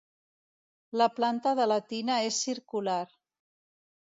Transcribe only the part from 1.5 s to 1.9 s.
de la